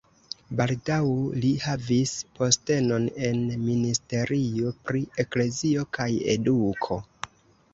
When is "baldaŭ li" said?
0.59-1.51